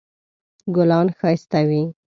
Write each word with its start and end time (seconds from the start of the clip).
ګلان 0.75 1.07
ښایسته 1.17 1.59
وي 1.67 1.81